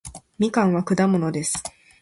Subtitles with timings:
[0.39, 1.61] みかんは果物です